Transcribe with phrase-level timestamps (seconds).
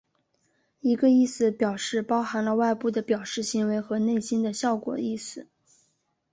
[0.79, 5.47] 一个意思表示包含了外部的表示行为和内心的效果意思。